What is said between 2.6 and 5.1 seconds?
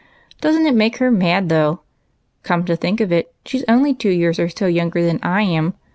to think of it, she's only two years or so younger